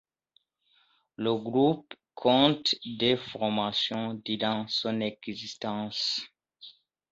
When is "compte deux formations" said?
2.15-4.15